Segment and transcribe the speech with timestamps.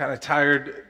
[0.00, 0.86] kind of tired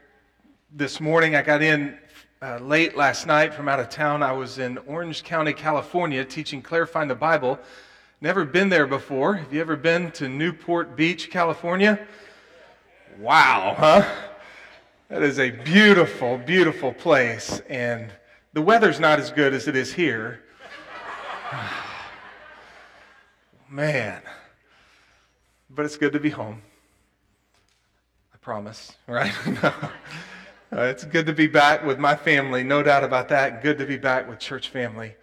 [0.71, 1.35] this morning.
[1.35, 1.97] I got in
[2.41, 4.23] uh, late last night from out of town.
[4.23, 7.59] I was in Orange County, California, teaching Clarifying the Bible.
[8.21, 9.33] Never been there before.
[9.33, 12.07] Have you ever been to Newport Beach, California?
[13.19, 14.09] Wow, huh?
[15.09, 17.61] That is a beautiful, beautiful place.
[17.67, 18.13] And
[18.53, 20.41] the weather's not as good as it is here.
[23.69, 24.21] Man.
[25.69, 26.61] But it's good to be home.
[28.41, 29.33] Promise, right?
[30.73, 33.61] Uh, it's good to be back with my family, no doubt about that.
[33.61, 35.15] Good to be back with church family.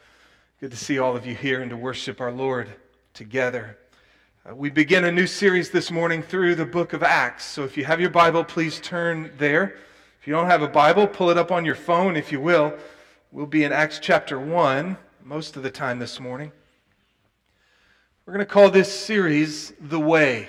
[0.60, 2.68] Good to see all of you here and to worship our Lord
[3.14, 3.78] together.
[4.44, 7.46] Uh, we begin a new series this morning through the book of Acts.
[7.46, 9.78] So if you have your Bible, please turn there.
[10.20, 12.74] If you don't have a Bible, pull it up on your phone, if you will.
[13.32, 16.52] We'll be in Acts chapter 1 most of the time this morning.
[18.26, 20.48] We're going to call this series The Way.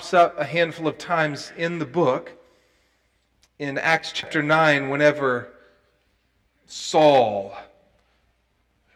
[0.00, 2.32] Pops up a handful of times in the book.
[3.58, 5.52] In Acts chapter 9, whenever
[6.64, 7.54] Saul,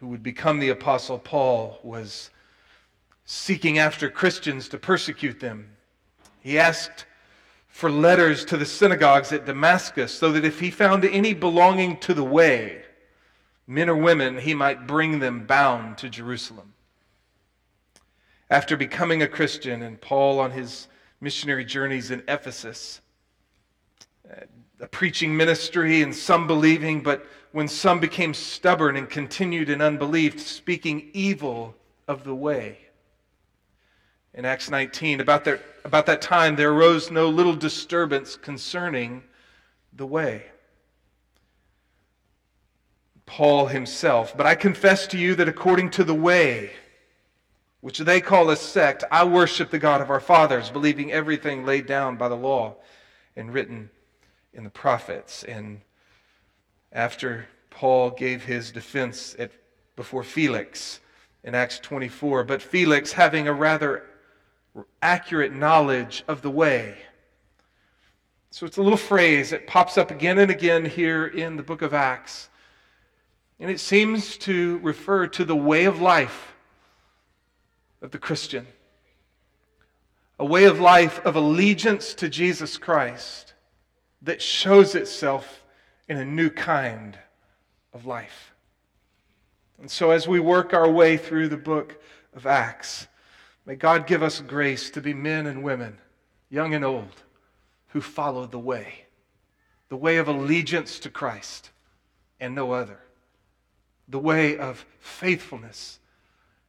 [0.00, 2.30] who would become the Apostle Paul, was
[3.26, 5.76] seeking after Christians to persecute them,
[6.40, 7.04] he asked
[7.68, 12.14] for letters to the synagogues at Damascus so that if he found any belonging to
[12.14, 12.80] the way,
[13.66, 16.72] men or women, he might bring them bound to Jerusalem
[18.48, 20.88] after becoming a Christian, and Paul on his
[21.24, 23.00] missionary journeys in Ephesus,
[24.30, 24.42] uh,
[24.78, 30.40] a preaching ministry and some believing, but when some became stubborn and continued in unbelief,
[30.40, 31.74] speaking evil
[32.06, 32.78] of the way.
[34.34, 39.22] In Acts 19, about that, about that time, there arose no little disturbance concerning
[39.94, 40.44] the way.
[43.24, 46.72] Paul himself, but I confess to you that according to the way,
[47.84, 51.84] which they call a sect, I worship the God of our fathers, believing everything laid
[51.84, 52.76] down by the law
[53.36, 53.90] and written
[54.54, 55.44] in the prophets.
[55.44, 55.82] And
[56.92, 59.50] after Paul gave his defense at,
[59.96, 61.00] before Felix
[61.42, 64.04] in Acts 24, but Felix, having a rather
[65.02, 66.96] accurate knowledge of the way,
[68.50, 71.82] so it's a little phrase that pops up again and again here in the book
[71.82, 72.48] of Acts.
[73.60, 76.53] And it seems to refer to the way of life
[78.04, 78.66] of the Christian.
[80.38, 83.54] A way of life of allegiance to Jesus Christ
[84.20, 85.64] that shows itself
[86.06, 87.18] in a new kind
[87.94, 88.52] of life.
[89.80, 92.00] And so, as we work our way through the book
[92.34, 93.06] of Acts,
[93.64, 95.96] may God give us grace to be men and women,
[96.50, 97.22] young and old,
[97.88, 99.06] who follow the way,
[99.88, 101.70] the way of allegiance to Christ
[102.38, 103.00] and no other,
[104.08, 106.00] the way of faithfulness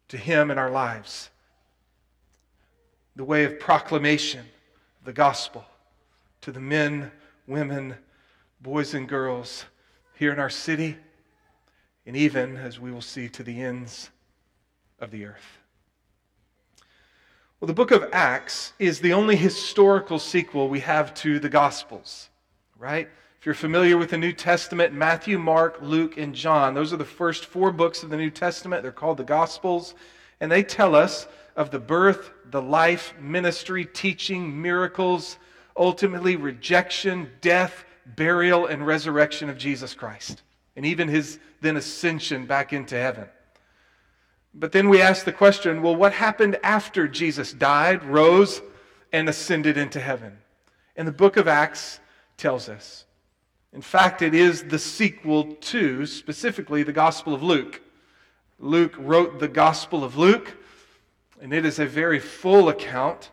[0.09, 1.29] to Him in our lives.
[3.15, 5.65] The way of proclamation of the gospel
[6.41, 7.11] to the men,
[7.47, 7.95] women,
[8.61, 9.65] boys, and girls
[10.15, 10.97] here in our city,
[12.05, 14.11] and even, as we will see, to the ends
[14.99, 15.57] of the earth.
[17.59, 22.29] Well, the book of Acts is the only historical sequel we have to the Gospels,
[22.77, 23.09] right?
[23.45, 27.05] If you're familiar with the New Testament, Matthew, Mark, Luke, and John, those are the
[27.05, 28.81] first four books of the New Testament.
[28.81, 29.93] They're called the Gospels,
[30.39, 35.37] and they tell us of the birth, the life, ministry, teaching, miracles,
[35.77, 37.85] ultimately rejection, death,
[38.15, 40.41] burial, and resurrection of Jesus Christ,
[40.75, 43.27] and even his then ascension back into heaven.
[44.55, 48.63] But then we ask the question well, what happened after Jesus died, rose,
[49.13, 50.35] and ascended into heaven?
[50.95, 51.99] And the book of Acts
[52.37, 53.05] tells us.
[53.75, 57.81] In fact, it is the sequel to, specifically, the Gospel of Luke.
[58.57, 60.55] Luke wrote the Gospel of Luke,
[61.41, 63.31] and it is a very full account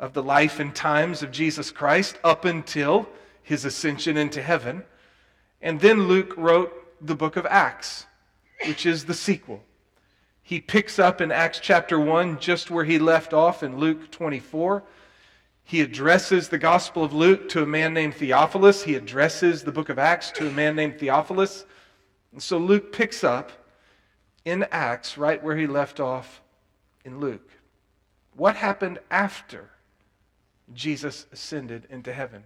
[0.00, 3.08] of the life and times of Jesus Christ up until
[3.40, 4.82] his ascension into heaven.
[5.62, 8.06] And then Luke wrote the book of Acts,
[8.66, 9.62] which is the sequel.
[10.42, 14.82] He picks up in Acts chapter 1 just where he left off in Luke 24
[15.64, 18.84] he addresses the Gospel of Luke to a man named Theophilus.
[18.84, 21.64] He addresses the book of Acts to a man named Theophilus.
[22.32, 23.50] And so Luke picks up
[24.44, 26.42] in Acts right where he left off
[27.04, 27.50] in Luke.
[28.36, 29.70] What happened after
[30.74, 32.44] Jesus ascended into heaven?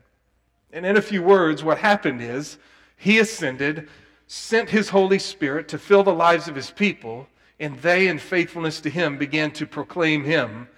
[0.72, 2.58] And in a few words, what happened is
[2.96, 3.88] he ascended,
[4.28, 7.26] sent his Holy Spirit to fill the lives of his people,
[7.58, 10.68] and they, in faithfulness to him, began to proclaim him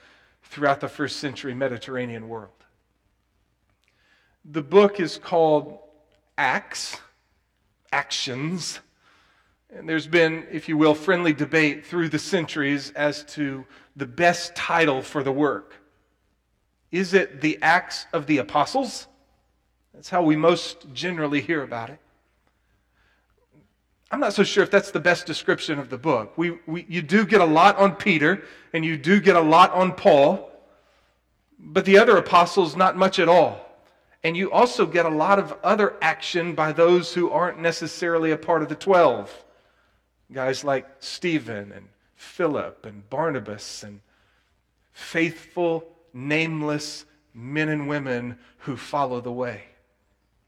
[0.51, 2.51] throughout the first century Mediterranean world.
[4.45, 5.79] The book is called
[6.37, 6.99] Acts,
[7.93, 8.81] Actions.
[9.73, 13.65] And there's been, if you will, friendly debate through the centuries as to
[13.95, 15.75] the best title for the work.
[16.91, 19.07] Is it the Acts of the Apostles?
[19.95, 22.01] That's how we most generally hear about it.
[24.11, 26.37] I'm not so sure if that's the best description of the book.
[26.37, 28.43] We, we, you do get a lot on Peter,
[28.73, 30.51] and you do get a lot on Paul,
[31.59, 33.67] but the other apostles, not much at all.
[34.25, 38.37] And you also get a lot of other action by those who aren't necessarily a
[38.37, 39.45] part of the 12.
[40.33, 44.01] Guys like Stephen and Philip and Barnabas and
[44.93, 49.63] faithful, nameless men and women who follow the way.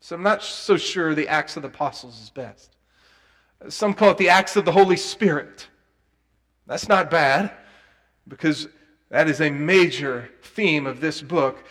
[0.01, 2.77] So I'm not so sure the Acts of the Apostles is best.
[3.69, 5.69] Some call it the Acts of the Holy Spirit.
[6.67, 7.53] That's not bad
[8.29, 8.69] because
[9.11, 11.65] that is a major theme of this book.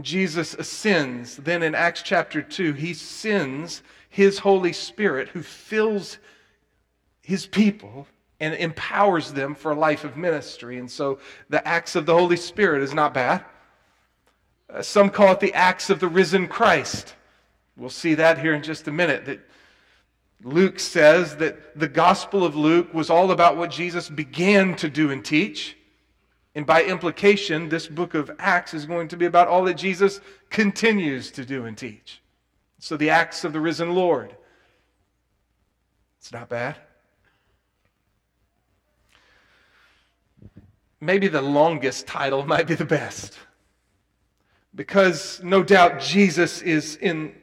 [0.00, 1.36] Jesus ascends.
[1.36, 6.18] Then in Acts chapter 2, he sends his Holy Spirit who fills
[7.20, 8.06] his people
[8.40, 10.78] and empowers them for a life of ministry.
[10.78, 11.18] And so
[11.48, 13.44] the acts of the Holy Spirit is not bad.
[14.68, 17.14] Uh, some call it the acts of the risen Christ.
[17.76, 19.26] We'll see that here in just a minute.
[19.26, 19.40] That
[20.42, 25.10] Luke says that the Gospel of Luke was all about what Jesus began to do
[25.10, 25.76] and teach.
[26.54, 30.20] And by implication, this book of Acts is going to be about all that Jesus
[30.50, 32.20] continues to do and teach.
[32.78, 34.34] So the acts of the risen Lord.
[36.18, 36.76] It's not bad.
[41.00, 43.38] Maybe the longest title might be the best.
[44.74, 47.34] Because no doubt Jesus is in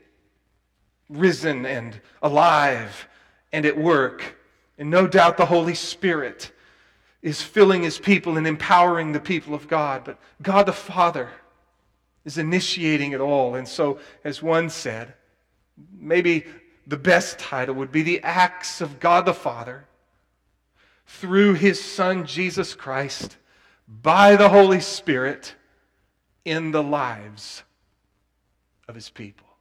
[1.09, 3.07] risen and alive
[3.51, 4.37] and at work.
[4.77, 6.51] And no doubt the Holy Spirit
[7.21, 10.03] is filling his people and empowering the people of God.
[10.03, 11.29] But God the Father
[12.25, 13.55] is initiating it all.
[13.55, 15.13] And so, as one said,
[15.97, 16.45] maybe
[16.87, 19.85] the best title would be The Acts of God the Father
[21.05, 23.37] through his Son Jesus Christ
[23.87, 25.55] by the Holy Spirit
[26.45, 27.63] in the lives
[28.87, 29.52] of his people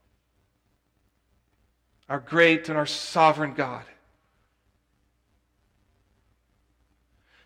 [2.13, 3.85] our great and our sovereign God.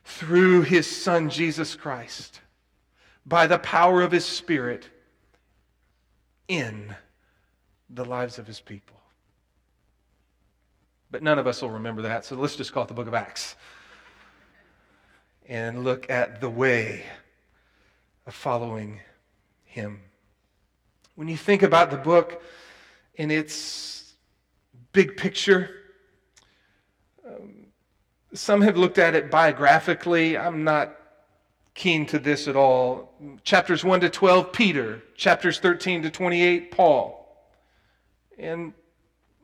[0.03, 2.41] Through his Son, Jesus Christ,
[3.25, 4.89] by the power of his Spirit,
[6.49, 6.97] in
[7.91, 8.97] the lives of his people.
[11.13, 13.15] But none of us will remember that, so let's just call it the book of
[13.15, 13.55] Acts
[15.49, 17.05] and look at the way
[18.27, 18.99] of following
[19.65, 20.01] him.
[21.15, 22.43] When you think about the book
[23.15, 24.06] in its
[24.97, 25.69] big picture.
[27.29, 27.67] Um,
[28.33, 30.39] some have looked at it biographically.
[30.39, 30.97] I'm not
[31.75, 33.13] keen to this at all.
[33.45, 35.03] Chapters 1 to 12, Peter.
[35.15, 37.29] Chapters 13 to 28, Paul.
[38.39, 38.73] And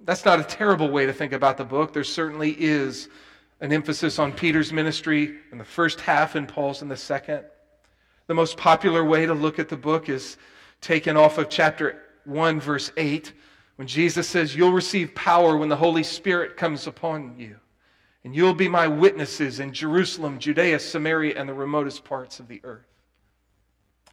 [0.04, 1.92] that's not a terrible way to think about the book.
[1.92, 3.10] There certainly is
[3.60, 7.44] an emphasis on Peter's ministry in the first half and Paul's in the second.
[8.26, 10.38] The most popular way to look at the book is
[10.80, 13.34] taken off of chapter 1, verse 8
[13.82, 17.56] when Jesus says, You'll receive power when the Holy Spirit comes upon you,
[18.22, 22.60] and you'll be my witnesses in Jerusalem, Judea, Samaria, and the remotest parts of the
[22.62, 22.86] earth.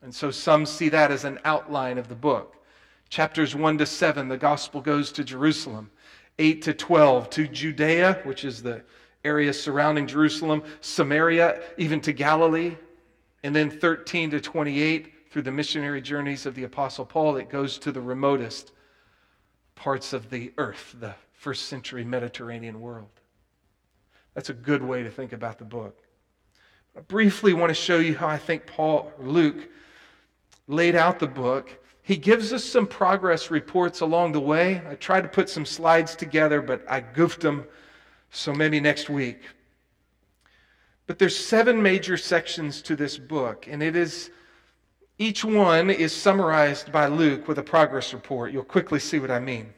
[0.02, 2.56] And so some see that as an outline of the book.
[3.10, 5.92] Chapters 1 to 7, the gospel goes to Jerusalem.
[6.40, 8.82] 8 to 12 to Judea, which is the
[9.24, 12.76] area surrounding Jerusalem, Samaria, even to Galilee.
[13.44, 17.78] And then 13 to 28, through the missionary journeys of the Apostle Paul, it goes
[17.78, 18.72] to the remotest
[19.80, 23.10] parts of the earth, the first century Mediterranean world.
[24.36, 26.04] That's a good way to think about the book.
[26.98, 29.70] I briefly want to show you how I think Paul, Luke,
[30.68, 31.72] laid out the book.
[32.02, 34.82] He gives us some progress reports along the way.
[34.90, 37.66] I tried to put some slides together, but I goofed them,
[38.32, 39.44] so maybe next week.
[41.08, 44.30] But there's seven major sections to this book, and it is
[45.20, 48.54] each one is summarized by Luke with a progress report.
[48.54, 49.74] You'll quickly see what I mean.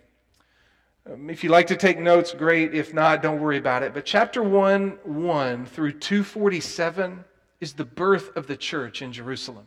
[1.12, 2.75] Um, if you like to take notes, great.
[2.75, 3.91] If not, don't worry about it.
[3.91, 7.25] But chapter 1 1 through 247
[7.60, 9.65] is the birth of the church in Jerusalem.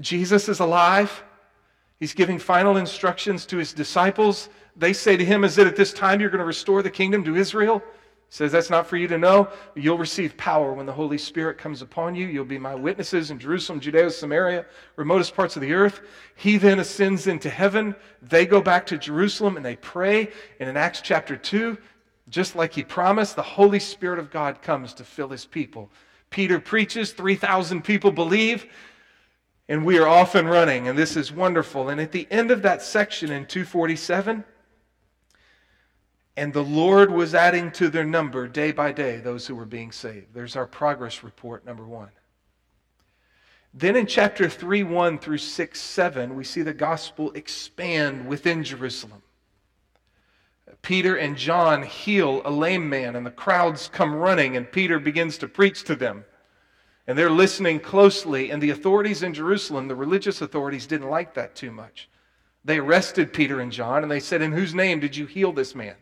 [0.00, 1.24] Jesus is alive.
[1.98, 4.50] He's giving final instructions to his disciples.
[4.76, 7.24] They say to him, Is it at this time you're going to restore the kingdom
[7.24, 7.82] to Israel?
[8.30, 9.48] Says that's not for you to know.
[9.74, 12.26] You'll receive power when the Holy Spirit comes upon you.
[12.26, 14.66] You'll be my witnesses in Jerusalem, Judea, Samaria,
[14.96, 16.02] remotest parts of the earth.
[16.36, 17.94] He then ascends into heaven.
[18.20, 20.30] They go back to Jerusalem and they pray.
[20.60, 21.78] And in Acts chapter 2,
[22.28, 25.90] just like he promised, the Holy Spirit of God comes to fill his people.
[26.28, 28.66] Peter preaches, 3,000 people believe,
[29.70, 30.88] and we are off and running.
[30.88, 31.88] And this is wonderful.
[31.88, 34.44] And at the end of that section in 247,
[36.38, 39.90] and the Lord was adding to their number day by day those who were being
[39.90, 40.32] saved.
[40.32, 42.10] There's our progress report, number one.
[43.74, 49.22] Then in chapter 3 1 through 6 7, we see the gospel expand within Jerusalem.
[50.80, 55.38] Peter and John heal a lame man, and the crowds come running, and Peter begins
[55.38, 56.24] to preach to them.
[57.08, 61.56] And they're listening closely, and the authorities in Jerusalem, the religious authorities, didn't like that
[61.56, 62.08] too much.
[62.64, 65.74] They arrested Peter and John, and they said, In whose name did you heal this
[65.74, 65.96] man?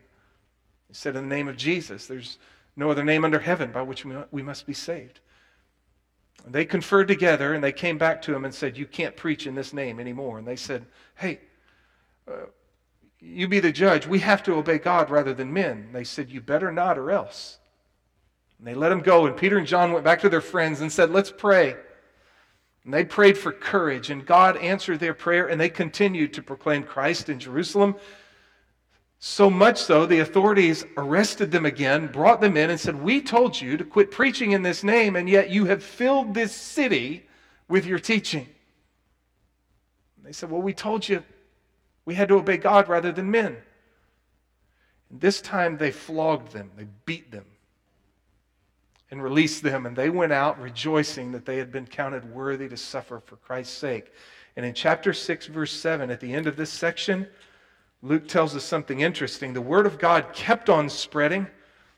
[0.97, 2.07] Said, In the name of Jesus.
[2.07, 2.39] There's
[2.75, 5.19] no other name under heaven by which we must be saved.
[6.43, 9.45] And they conferred together, and they came back to him and said, You can't preach
[9.45, 10.39] in this name anymore.
[10.39, 11.39] And they said, Hey,
[12.27, 12.47] uh,
[13.19, 14.07] you be the judge.
[14.07, 15.89] We have to obey God rather than men.
[15.93, 17.59] They said, You better not, or else.
[18.57, 19.27] And they let him go.
[19.27, 21.75] And Peter and John went back to their friends and said, Let's pray.
[22.85, 26.81] And they prayed for courage, and God answered their prayer, and they continued to proclaim
[26.81, 27.97] Christ in Jerusalem.
[29.19, 33.59] So much so, the authorities arrested them again, brought them in, and said, We told
[33.59, 37.25] you to quit preaching in this name, and yet you have filled this city
[37.67, 38.47] with your teaching.
[40.17, 41.23] And they said, Well, we told you
[42.05, 43.57] we had to obey God rather than men.
[45.09, 47.45] And this time they flogged them, they beat them,
[49.09, 49.87] and released them.
[49.87, 53.75] And they went out rejoicing that they had been counted worthy to suffer for Christ's
[53.75, 54.13] sake.
[54.55, 57.27] And in chapter 6, verse 7, at the end of this section,
[58.01, 59.53] Luke tells us something interesting.
[59.53, 61.47] The word of God kept on spreading.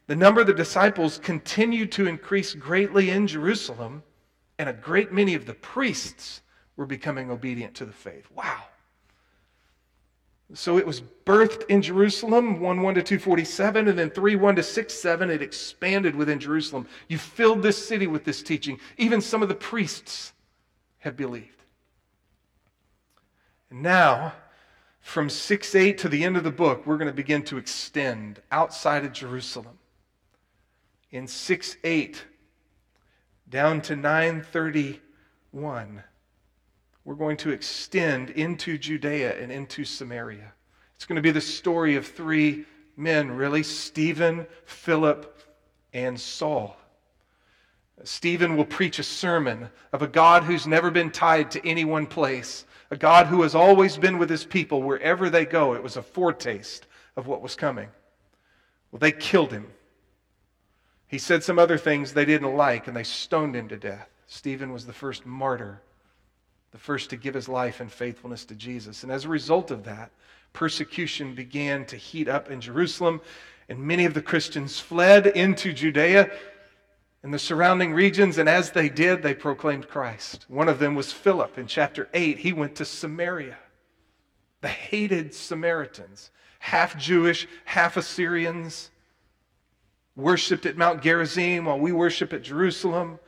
[0.07, 4.01] The number of the disciples continued to increase greatly in Jerusalem,
[4.57, 6.41] and a great many of the priests
[6.77, 8.25] were becoming obedient to the faith.
[8.33, 8.63] Wow.
[10.53, 14.63] So it was birthed in Jerusalem, 1 1 to 247, and then 3 1 to
[14.63, 16.87] 6 7, it expanded within Jerusalem.
[17.07, 18.79] You filled this city with this teaching.
[18.97, 20.33] Even some of the priests
[20.99, 21.61] have believed.
[23.69, 24.33] And now,
[25.09, 28.43] from 6 8 to the end of the book, we're going to begin to extend
[28.51, 29.79] outside of Jerusalem.
[31.09, 32.23] In 6 8,
[33.49, 36.03] down to 931
[37.05, 40.53] we're going to extend into Judea and into Samaria.
[40.95, 45.41] It's going to be the story of three men, really Stephen, Philip,
[45.91, 46.77] and Saul.
[48.03, 52.05] Stephen will preach a sermon of a God who's never been tied to any one
[52.05, 55.73] place, a God who has always been with his people wherever they go.
[55.73, 57.89] It was a foretaste of what was coming.
[58.91, 59.67] Well, they killed him.
[61.07, 64.09] He said some other things they didn't like, and they stoned him to death.
[64.27, 65.81] Stephen was the first martyr
[66.71, 69.03] the first to give his life in faithfulness to Jesus.
[69.03, 70.11] And as a result of that,
[70.53, 73.21] persecution began to heat up in Jerusalem,
[73.67, 76.31] and many of the Christians fled into Judea
[77.21, 80.45] and the surrounding regions, and as they did, they proclaimed Christ.
[80.47, 81.57] One of them was Philip.
[81.57, 83.57] In chapter 8, he went to Samaria.
[84.61, 88.89] The hated Samaritans, half Jewish, half Assyrians,
[90.15, 93.19] worshiped at Mount Gerizim while we worship at Jerusalem.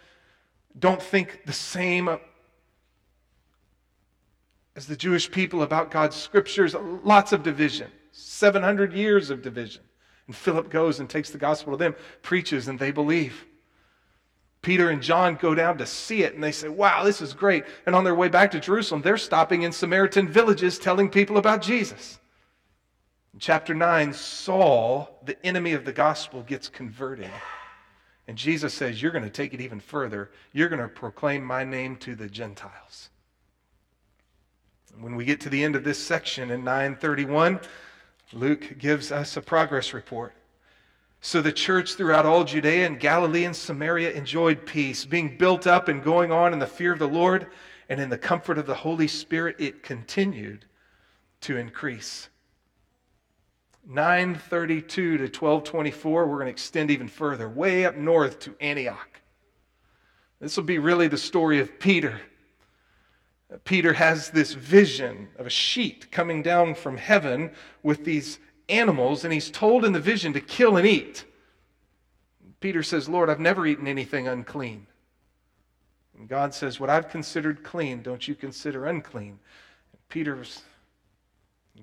[0.78, 2.10] Don't think the same
[4.76, 9.84] as the Jewish people about God's scriptures, lots of division, 700 years of division.
[10.28, 13.46] And Philip goes and takes the gospel to them, preaches, and they believe.
[14.62, 17.64] Peter and John go down to see it and they say, Wow, this is great.
[17.86, 21.62] And on their way back to Jerusalem, they're stopping in Samaritan villages telling people about
[21.62, 22.20] Jesus.
[23.34, 27.32] In chapter 9, Saul, the enemy of the gospel, gets converted.
[28.28, 30.32] And Jesus says, You're going to take it even further.
[30.54, 33.10] You're going to proclaim my name to the Gentiles.
[35.00, 37.60] When we get to the end of this section in 931,
[38.34, 40.34] Luke gives us a progress report.
[41.22, 45.88] So the church throughout all Judea and Galilee and Samaria enjoyed peace, being built up
[45.88, 47.48] and going on in the fear of the Lord
[47.90, 50.66] and in the comfort of the Holy Spirit, it continued
[51.42, 52.30] to increase.
[53.88, 59.22] 932 to 1224, we're going to extend even further, way up north to Antioch.
[60.40, 62.20] This will be really the story of Peter
[63.66, 67.52] Peter has this vision of a sheet coming down from heaven
[67.84, 68.40] with these
[68.72, 71.26] animals, and he's told in the vision to kill and eat.
[72.60, 74.88] Peter says, Lord, I've never eaten anything unclean.
[76.18, 79.40] And God says, What I've considered clean, don't you consider unclean.
[79.92, 80.44] And Peter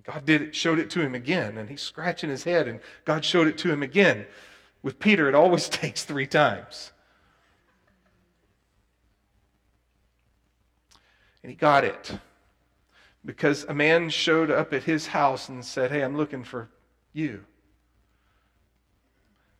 [0.04, 3.24] God did it, showed it to him again, and he's scratching his head, and God
[3.24, 4.26] showed it to him again.
[4.82, 6.92] With Peter, it always takes three times.
[11.42, 12.18] And he got it
[13.24, 16.68] because a man showed up at his house and said, Hey, I'm looking for
[17.18, 17.44] you.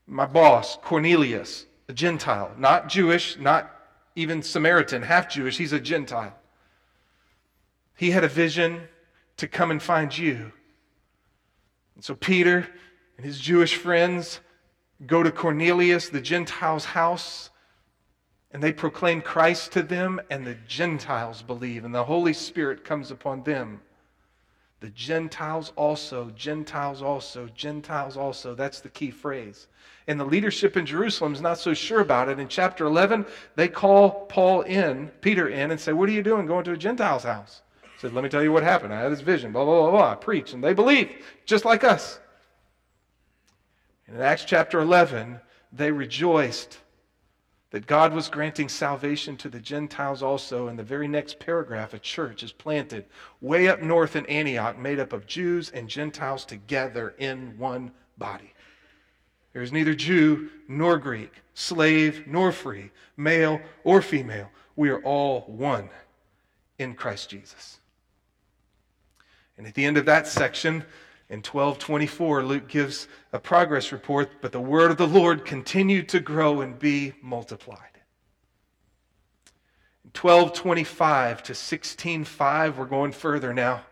[0.07, 3.75] My boss, Cornelius, a Gentile, not Jewish, not
[4.17, 6.35] even Samaritan, half Jewish, he's a Gentile.
[7.97, 8.83] He had a vision
[9.37, 10.53] to come and find you.
[11.95, 12.67] And so Peter
[13.17, 14.41] and his Jewish friends
[15.07, 17.51] go to Cornelius, the Gentile's house,
[18.51, 23.11] And they proclaim Christ to them, and the Gentiles believe, and the Holy Spirit comes
[23.11, 23.83] upon them.
[24.81, 28.55] The Gentiles also, Gentiles also, Gentiles also.
[28.55, 29.67] That's the key phrase.
[30.07, 32.39] And the leadership in Jerusalem is not so sure about it.
[32.39, 36.47] In chapter 11, they call Paul in, Peter in, and say, What are you doing
[36.47, 37.63] going to a Gentile's house?
[37.83, 38.95] He said, Let me tell you what happened.
[38.95, 40.13] I had this vision, blah, blah, blah, blah.
[40.13, 40.53] I preach.
[40.53, 41.11] And they believe,
[41.45, 42.21] just like us.
[44.07, 45.41] In Acts chapter 11,
[45.73, 46.79] they rejoiced
[47.71, 50.69] that God was granting salvation to the Gentiles also.
[50.69, 53.05] In the very next paragraph, a church is planted
[53.41, 58.55] way up north in Antioch, made up of Jews and Gentiles together in one body.
[59.53, 64.51] There is neither Jew nor Greek, slave nor free, male or female.
[64.77, 65.91] We are all one
[66.79, 67.81] in Christ Jesus.
[69.59, 70.85] And at the end of that section,
[71.31, 76.21] in 1224, Luke gives a progress report, but the word of the Lord continued to
[76.21, 77.99] grow and be multiplied.
[80.05, 83.83] In 1225 to 1605, we're going further now.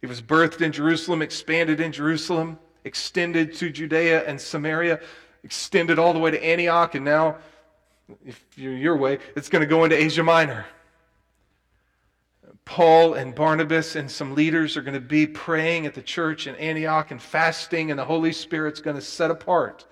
[0.00, 5.00] He was birthed in Jerusalem, expanded in Jerusalem, extended to Judea and Samaria,
[5.42, 7.36] extended all the way to Antioch, and now,
[8.24, 10.64] if you're your way, it's going to go into Asia Minor.
[12.64, 16.54] Paul and Barnabas and some leaders are going to be praying at the church in
[16.56, 19.86] Antioch and fasting, and the Holy Spirit's going to set apart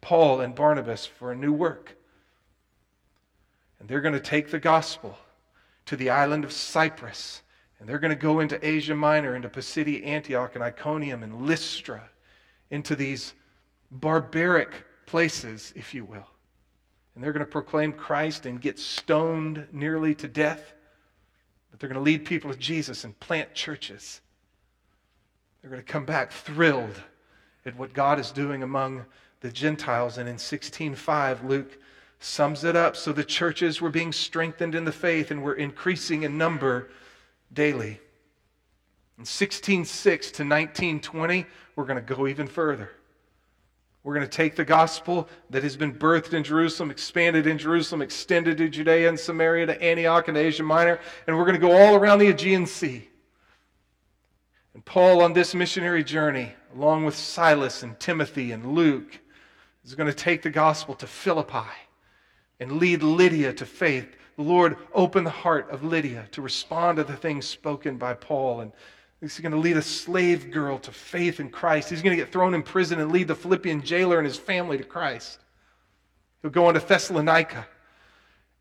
[0.00, 1.96] Paul and Barnabas for a new work.
[3.80, 5.18] And they're going to take the gospel
[5.86, 7.42] to the island of Cyprus,
[7.78, 12.08] and they're going to go into Asia Minor, into Pisidia, Antioch, and Iconium, and Lystra,
[12.70, 13.34] into these
[13.90, 16.26] barbaric places, if you will.
[17.14, 20.74] And they're going to proclaim Christ and get stoned nearly to death.
[21.70, 24.20] But they're going to lead people to Jesus and plant churches.
[25.60, 27.02] They're going to come back thrilled
[27.66, 29.04] at what God is doing among
[29.40, 30.18] the Gentiles.
[30.18, 31.78] And in 16:5, Luke
[32.20, 32.96] sums it up.
[32.96, 36.90] So the churches were being strengthened in the faith and were increasing in number
[37.52, 38.00] daily.
[39.18, 41.46] In 16:6 to 1920,
[41.76, 42.90] we're going to go even further.
[44.04, 48.00] We're going to take the gospel that has been birthed in Jerusalem, expanded in Jerusalem,
[48.00, 51.72] extended to Judea and Samaria, to Antioch and Asia Minor, and we're going to go
[51.72, 53.08] all around the Aegean Sea.
[54.74, 59.18] And Paul, on this missionary journey, along with Silas and Timothy and Luke,
[59.84, 61.68] is going to take the gospel to Philippi
[62.60, 64.16] and lead Lydia to faith.
[64.36, 68.60] The Lord opened the heart of Lydia to respond to the things spoken by Paul
[68.60, 68.72] and
[69.20, 71.90] He's going to lead a slave girl to faith in Christ.
[71.90, 74.78] He's going to get thrown in prison and lead the Philippian jailer and his family
[74.78, 75.40] to Christ.
[76.40, 77.66] He'll go on to Thessalonica,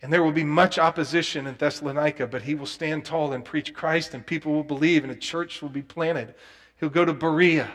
[0.01, 3.73] and there will be much opposition in Thessalonica, but he will stand tall and preach
[3.73, 6.33] Christ, and people will believe, and a church will be planted.
[6.79, 7.69] He'll go to Berea,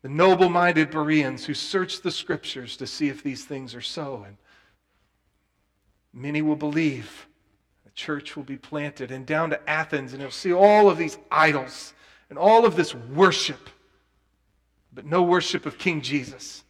[0.00, 4.24] the noble minded Bereans who search the scriptures to see if these things are so.
[4.26, 4.38] And
[6.14, 7.26] many will believe
[7.94, 11.94] church will be planted, and down to Athens, and he'll see all of these idols
[12.28, 13.70] and all of this worship,
[14.92, 16.64] but no worship of King Jesus.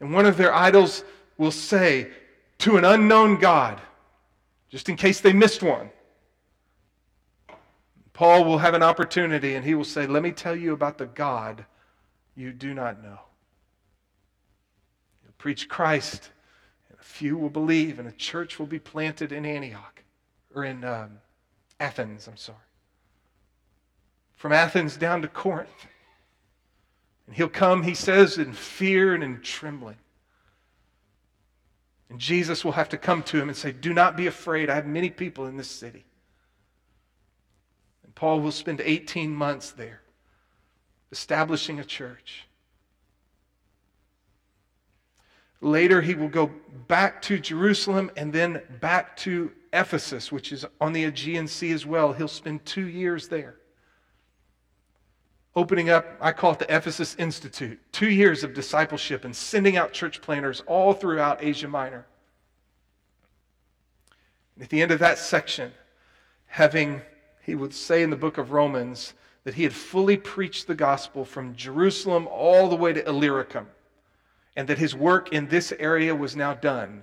[0.00, 1.04] And one of their idols
[1.38, 2.10] will say
[2.58, 3.80] to an unknown God,
[4.68, 5.90] just in case they missed one.
[8.12, 11.06] Paul will have an opportunity and he will say, Let me tell you about the
[11.06, 11.64] God
[12.36, 13.18] you do not know.
[15.22, 16.30] He'll preach Christ
[17.14, 20.02] few will believe, and a church will be planted in Antioch,
[20.52, 21.18] or in um,
[21.78, 22.58] Athens, I'm sorry.
[24.34, 25.86] From Athens down to Corinth.
[27.28, 29.96] And he'll come, he says, in fear and in trembling.
[32.10, 34.68] And Jesus will have to come to him and say, Do not be afraid.
[34.68, 36.04] I have many people in this city.
[38.02, 40.02] And Paul will spend 18 months there
[41.12, 42.48] establishing a church.
[45.64, 46.50] Later, he will go
[46.88, 51.86] back to Jerusalem and then back to Ephesus, which is on the Aegean Sea as
[51.86, 52.12] well.
[52.12, 53.56] He'll spend two years there.
[55.56, 59.94] Opening up, I call it the Ephesus Institute, two years of discipleship and sending out
[59.94, 62.04] church planters all throughout Asia Minor.
[64.56, 65.72] And at the end of that section,
[66.44, 67.00] having,
[67.40, 71.24] he would say in the book of Romans, that he had fully preached the gospel
[71.24, 73.66] from Jerusalem all the way to Illyricum
[74.56, 77.02] and that his work in this area was now done.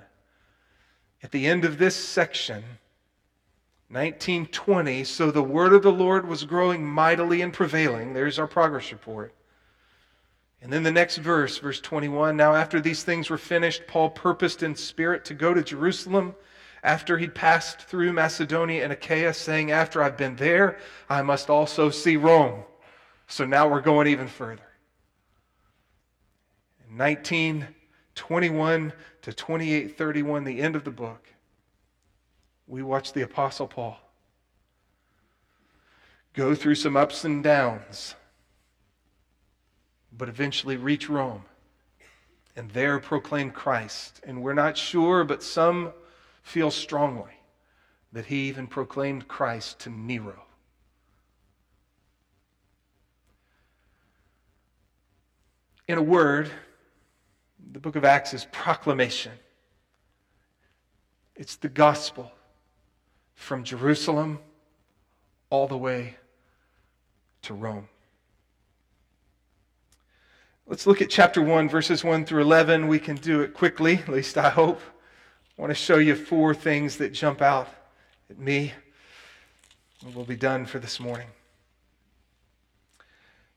[1.23, 2.63] At the end of this section,
[3.89, 8.13] 1920, so the word of the Lord was growing mightily and prevailing.
[8.13, 9.33] There's our progress report.
[10.61, 14.63] And then the next verse, verse 21 Now, after these things were finished, Paul purposed
[14.63, 16.35] in spirit to go to Jerusalem
[16.83, 21.89] after he'd passed through Macedonia and Achaia, saying, After I've been there, I must also
[21.89, 22.63] see Rome.
[23.27, 24.70] So now we're going even further.
[26.91, 27.67] 19
[28.13, 31.29] 21 to 28 31, the end of the book,
[32.67, 33.97] we watch the Apostle Paul
[36.33, 38.15] go through some ups and downs,
[40.17, 41.43] but eventually reach Rome
[42.55, 44.21] and there proclaim Christ.
[44.25, 45.91] And we're not sure, but some
[46.43, 47.31] feel strongly
[48.13, 50.43] that he even proclaimed Christ to Nero.
[55.87, 56.51] In a word,
[57.71, 59.31] the book of Acts is proclamation.
[61.35, 62.31] It's the gospel
[63.33, 64.39] from Jerusalem
[65.49, 66.17] all the way
[67.43, 67.87] to Rome.
[70.67, 72.87] Let's look at chapter 1, verses 1 through 11.
[72.87, 74.81] We can do it quickly, at least I hope.
[75.57, 77.69] I want to show you four things that jump out
[78.29, 78.73] at me,
[80.03, 81.27] and we'll be done for this morning.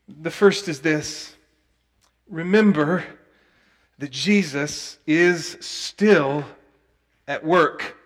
[0.07, 1.35] The first is this
[2.29, 3.03] remember
[3.97, 6.43] that Jesus is still
[7.27, 7.97] at work.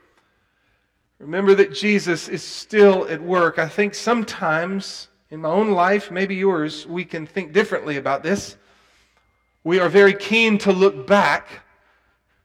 [1.19, 3.60] Remember that Jesus is still at work.
[3.60, 8.56] I think sometimes in my own life, maybe yours, we can think differently about this.
[9.63, 11.63] We are very keen to look back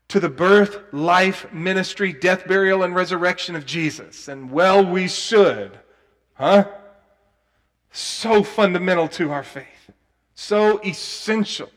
[0.09, 4.29] to the birth, life, ministry, death, burial, and resurrection of Jesus.
[4.29, 5.79] And well, we should.
[6.35, 6.69] Huh?
[7.93, 9.91] So fundamental to our faith,
[10.35, 11.71] so essential.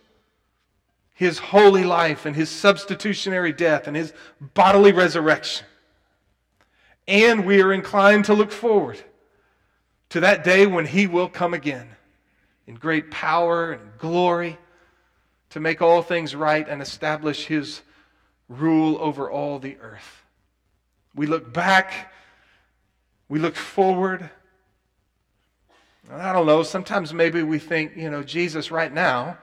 [1.18, 4.14] His holy life and his substitutionary death and his
[4.54, 5.66] bodily resurrection.
[7.08, 9.00] And we are inclined to look forward
[10.10, 11.90] to that day when he will come again
[12.68, 14.60] in great power and glory
[15.50, 17.82] to make all things right and establish his
[18.48, 20.24] rule over all the earth.
[21.16, 22.14] We look back,
[23.28, 24.30] we look forward.
[26.12, 29.40] I don't know, sometimes maybe we think, you know, Jesus right now,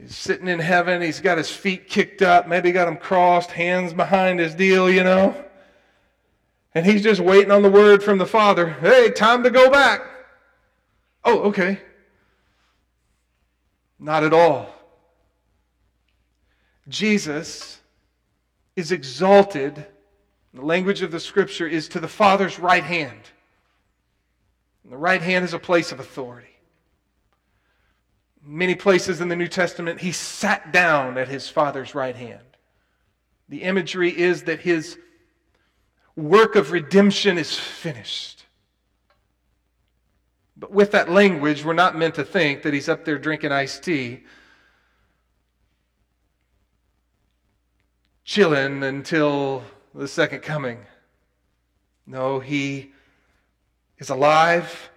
[0.00, 3.92] he's sitting in heaven, he's got his feet kicked up, maybe got them crossed, hands
[3.92, 5.44] behind his deal, you know.
[6.74, 8.68] And he's just waiting on the word from the Father.
[8.68, 10.02] Hey, time to go back.
[11.24, 11.80] Oh, okay.
[13.98, 14.72] Not at all.
[16.88, 17.80] Jesus
[18.76, 19.86] is exalted.
[20.54, 23.20] The language of the scripture is to the Father's right hand.
[24.84, 26.49] And the right hand is a place of authority.
[28.52, 32.42] Many places in the New Testament, he sat down at his Father's right hand.
[33.48, 34.98] The imagery is that his
[36.16, 38.44] work of redemption is finished.
[40.56, 43.84] But with that language, we're not meant to think that he's up there drinking iced
[43.84, 44.24] tea,
[48.24, 49.62] chilling until
[49.94, 50.86] the second coming.
[52.04, 52.90] No, he
[53.98, 54.90] is alive,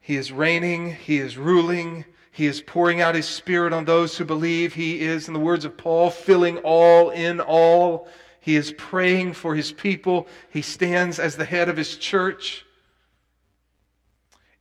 [0.00, 2.04] he is reigning, he is ruling.
[2.38, 4.72] He is pouring out his spirit on those who believe.
[4.72, 8.06] He is, in the words of Paul, filling all in all.
[8.38, 10.28] He is praying for his people.
[10.48, 12.64] He stands as the head of his church.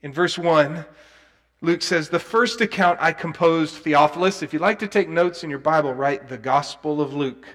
[0.02, 0.86] In verse 1,
[1.62, 4.42] Luke says, The first account I composed, Theophilus.
[4.42, 7.46] If you'd like to take notes in your Bible, write the Gospel of Luke.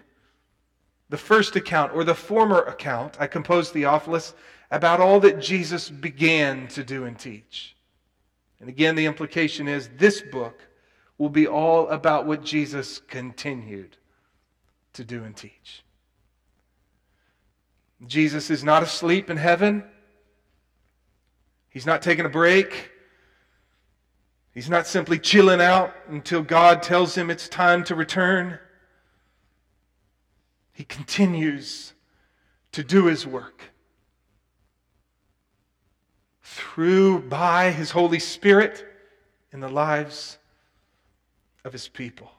[1.08, 4.34] The first account, or the former account, I composed, Theophilus,
[4.70, 7.74] about all that Jesus began to do and teach.
[8.62, 10.62] And again, the implication is this book
[11.18, 13.96] will be all about what Jesus continued
[14.92, 15.82] to do and teach.
[18.06, 19.82] Jesus is not asleep in heaven.
[21.70, 22.92] He's not taking a break.
[24.54, 28.60] He's not simply chilling out until God tells him it's time to return.
[30.72, 31.94] He continues
[32.70, 33.71] to do his work
[36.52, 38.84] through, by his Holy Spirit
[39.52, 40.38] in the lives
[41.64, 42.30] of his people.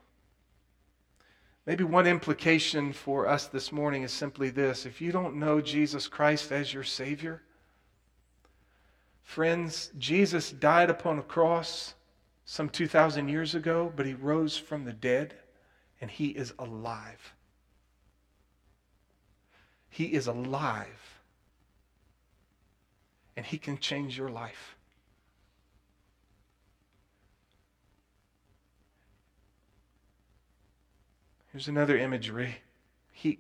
[1.65, 6.07] Maybe one implication for us this morning is simply this if you don't know Jesus
[6.07, 7.41] Christ as your Savior,
[9.23, 11.95] friends, Jesus died upon a cross
[12.45, 15.33] some 2,000 years ago, but he rose from the dead
[16.01, 17.33] and he is alive.
[19.89, 21.12] He is alive.
[23.35, 24.75] And he can change your life.
[31.51, 32.57] Here's another imagery.
[33.11, 33.39] He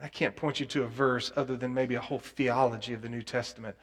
[0.00, 3.08] I can't point you to a verse other than maybe a whole theology of the
[3.08, 3.74] New Testament.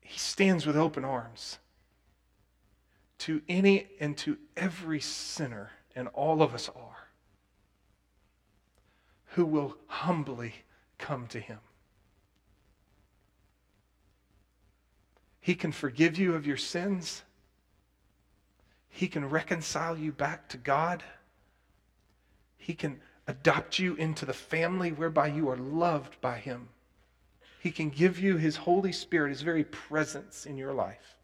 [0.00, 1.58] He stands with open arms
[3.20, 7.08] to any and to every sinner, and all of us are,
[9.28, 10.56] who will humbly
[11.02, 11.58] come to him.
[15.40, 17.22] He can forgive you of your sins.
[18.88, 21.02] He can reconcile you back to God.
[22.56, 26.68] He can adopt you into the family whereby you are loved by Him.
[27.60, 31.16] He can give you His Holy Spirit, His very presence in your life.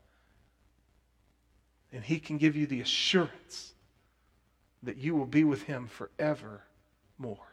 [1.92, 3.74] And He can give you the assurance
[4.82, 7.47] that you will be with Him forevermore.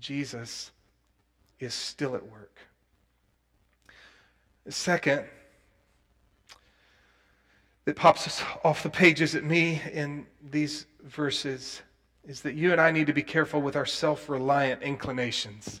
[0.00, 0.70] Jesus
[1.58, 2.58] is still at work.
[4.68, 5.24] Second,
[7.84, 11.82] that pops off the pages at me in these verses
[12.26, 15.80] is that you and I need to be careful with our self reliant inclinations.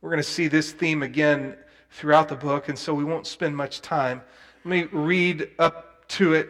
[0.00, 1.56] We're going to see this theme again
[1.90, 4.20] throughout the book, and so we won't spend much time.
[4.64, 6.48] Let me read up to it.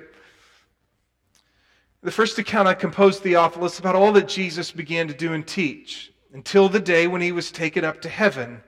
[2.03, 6.13] The first account I composed Theophilus about all that Jesus began to do and teach
[6.37, 8.63] until the day when he was taken up to heaven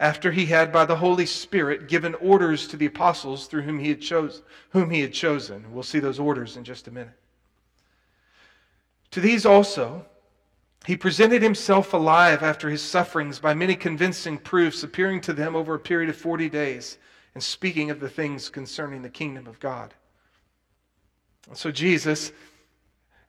[0.00, 3.90] after he had by the Holy Spirit given orders to the apostles through whom he
[3.90, 5.72] had, chose, whom he had chosen.
[5.72, 7.16] We'll see those orders in just a minute.
[9.12, 10.04] To these also,
[10.84, 15.76] he presented himself alive after his sufferings by many convincing proofs, appearing to them over
[15.76, 16.98] a period of 40 days
[17.34, 19.94] and speaking of the things concerning the kingdom of God.
[21.46, 22.32] And so, Jesus,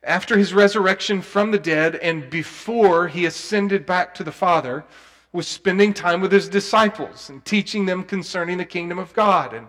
[0.04, 4.84] after his resurrection from the dead and before he ascended back to the Father,
[5.32, 9.68] was spending time with his disciples and teaching them concerning the kingdom of God and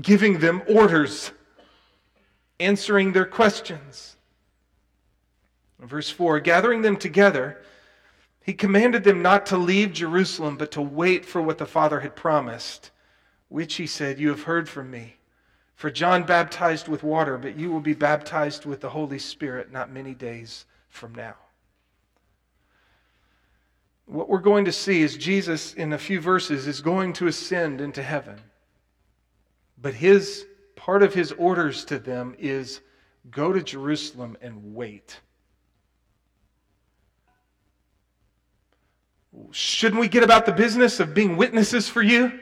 [0.00, 1.32] giving them orders,
[2.60, 4.16] answering their questions.
[5.80, 7.62] Verse 4 Gathering them together,
[8.42, 12.14] he commanded them not to leave Jerusalem, but to wait for what the Father had
[12.14, 12.92] promised,
[13.48, 15.16] which he said, You have heard from me.
[15.76, 19.92] For John baptized with water, but you will be baptized with the Holy Spirit not
[19.92, 21.34] many days from now.
[24.06, 27.82] What we're going to see is Jesus, in a few verses, is going to ascend
[27.82, 28.40] into heaven.
[29.80, 32.80] But his part of his orders to them is
[33.30, 35.20] go to Jerusalem and wait.
[39.50, 42.32] Shouldn't we get about the business of being witnesses for you?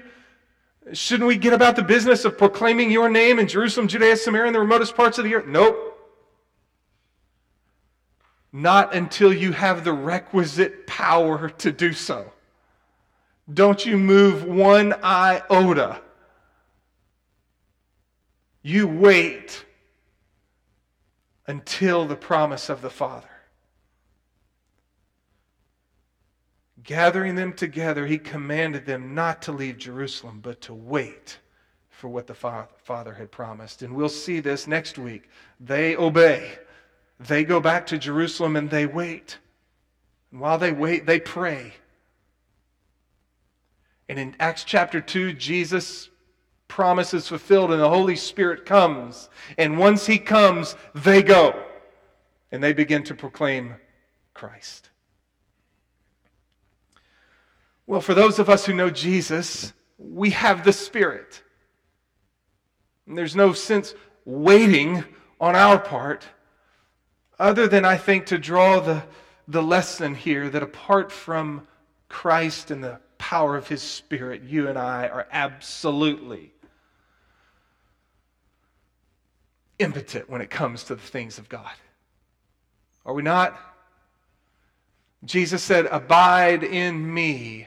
[0.92, 4.54] Shouldn't we get about the business of proclaiming your name in Jerusalem, Judea, Samaria, and
[4.54, 5.46] the remotest parts of the earth?
[5.46, 5.90] Nope.
[8.52, 12.30] Not until you have the requisite power to do so.
[13.52, 16.00] Don't you move one iota.
[18.62, 19.64] You wait
[21.46, 23.28] until the promise of the Father.
[26.84, 31.38] Gathering them together, he commanded them not to leave Jerusalem, but to wait
[31.88, 33.82] for what the Father had promised.
[33.82, 35.30] And we'll see this next week.
[35.58, 36.58] They obey,
[37.18, 39.38] they go back to Jerusalem and they wait.
[40.30, 41.72] And while they wait, they pray.
[44.08, 46.10] And in Acts chapter 2, Jesus'
[46.68, 49.30] promise is fulfilled and the Holy Spirit comes.
[49.56, 51.62] And once he comes, they go.
[52.52, 53.76] And they begin to proclaim
[54.34, 54.90] Christ.
[57.86, 61.42] Well, for those of us who know Jesus, we have the Spirit.
[63.06, 63.94] And there's no sense
[64.24, 65.04] waiting
[65.40, 66.24] on our part,
[67.38, 69.02] other than, I think, to draw the,
[69.46, 71.66] the lesson here that apart from
[72.08, 76.52] Christ and the power of His Spirit, you and I are absolutely
[79.78, 81.72] impotent when it comes to the things of God.
[83.04, 83.58] Are we not?
[85.24, 87.66] Jesus said, Abide in me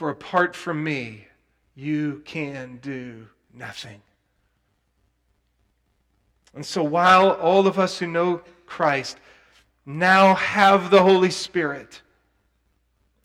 [0.00, 1.26] for apart from me,
[1.74, 4.00] you can do nothing.
[6.54, 9.18] And so, while all of us who know Christ
[9.84, 12.00] now have the Holy Spirit,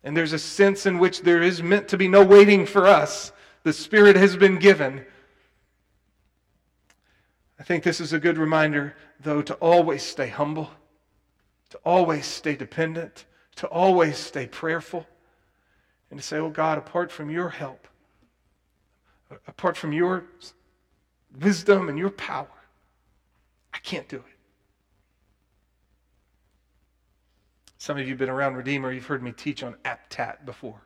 [0.04, 3.32] and there's a sense in which there is meant to be no waiting for us,
[3.64, 5.06] the Spirit has been given.
[7.58, 10.72] I think this is a good reminder, though, to always stay humble,
[11.70, 13.24] to always stay dependent,
[13.56, 15.08] to always stay prayerful
[16.10, 17.88] and to say, Oh God, apart from your help,
[19.48, 20.26] apart from your
[21.40, 22.48] wisdom and your power,
[23.74, 24.24] I can't do it.
[27.78, 30.82] Some of you have been around Redeemer, you've heard me teach on aptat before.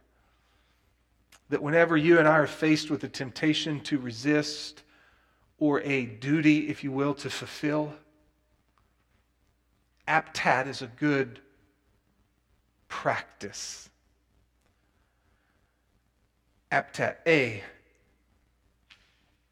[1.50, 4.84] That whenever you and I are faced with a temptation to resist
[5.58, 7.94] or a duty, if you will, to fulfill,
[10.08, 11.40] aptat is a good
[12.88, 13.89] practice
[16.72, 17.64] aptat A,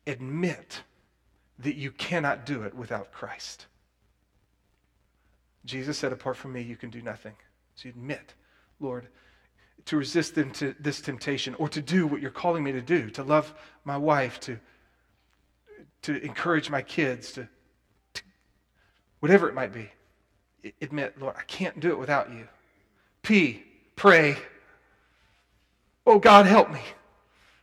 [0.06, 0.82] admit
[1.60, 3.65] that you cannot do it without Christ.
[5.65, 7.34] Jesus said, Apart from me, you can do nothing.
[7.75, 8.34] So you admit,
[8.80, 9.08] Lord,
[9.86, 13.10] to resist them to this temptation or to do what you're calling me to do,
[13.12, 13.53] to love
[13.84, 14.60] my wife, to,
[16.03, 17.47] to encourage my kids, to,
[18.13, 18.21] to
[19.19, 19.89] whatever it might be.
[20.82, 22.47] Admit, Lord, I can't do it without you.
[23.21, 23.63] P,
[23.95, 24.38] pray.
[26.06, 26.82] Oh, God, help me.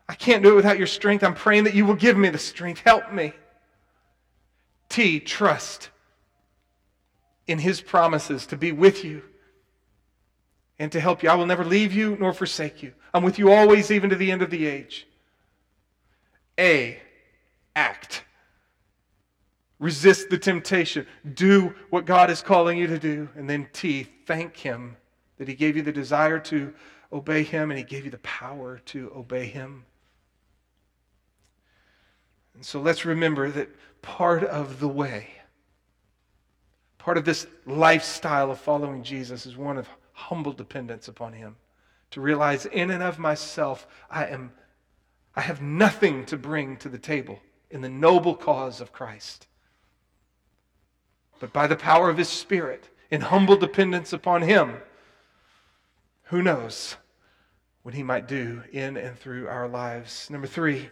[0.09, 1.25] I can't do it without your strength.
[1.25, 2.81] I'm praying that you will give me the strength.
[2.81, 3.33] Help me.
[4.88, 5.90] T, trust
[7.47, 9.23] in his promises to be with you
[10.79, 11.31] and to help you.
[11.31, 12.93] I will never leave you nor forsake you.
[13.12, 15.07] I'm with you always, even to the end of the age.
[16.59, 16.99] A,
[17.75, 18.25] act.
[19.79, 21.07] Resist the temptation.
[21.35, 23.29] Do what God is calling you to do.
[23.37, 24.97] And then T, thank Him
[25.38, 26.73] that He gave you the desire to
[27.12, 29.85] obey Him and He gave you the power to obey Him.
[32.55, 33.69] And so let's remember that
[34.03, 35.29] part of the way,
[36.99, 41.57] part of this lifestyle of following Jesus is one of humble dependence upon Him.
[42.12, 44.53] To realize in and of myself, I am
[45.37, 47.40] I have nothing to bring to the table
[47.71, 49.49] in the noble cause of Christ.
[51.40, 54.77] But by the power of His Spirit, in humble dependence upon Him,
[56.25, 56.97] who knows
[57.83, 60.31] what He might do in and through our lives.
[60.31, 60.88] Number three,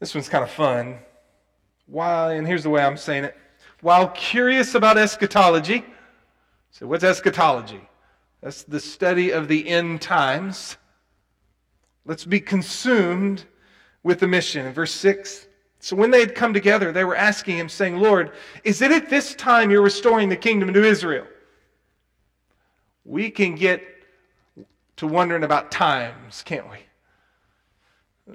[0.00, 0.98] this one's kind of fun.
[1.86, 3.36] While, and here's the way I'm saying it.
[3.80, 5.84] While curious about eschatology,
[6.70, 7.80] so what's eschatology?
[8.42, 10.76] That's the study of the end times.
[12.04, 13.44] Let's be consumed
[14.02, 14.66] with the mission.
[14.66, 15.48] In verse 6,
[15.80, 18.32] so when they had come together, they were asking him, saying, Lord,
[18.64, 21.26] is it at this time you're restoring the kingdom to Israel?
[23.04, 23.82] We can get
[24.96, 26.78] to wondering about times, can't we?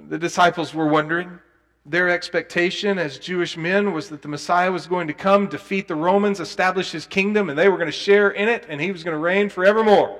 [0.08, 1.38] The disciples were wondering.
[1.84, 5.96] Their expectation as Jewish men was that the Messiah was going to come, defeat the
[5.96, 9.02] Romans, establish his kingdom, and they were going to share in it, and he was
[9.02, 10.18] going to reign forevermore.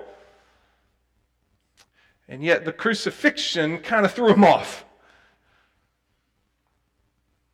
[2.28, 4.84] And yet the crucifixion kind of threw him off.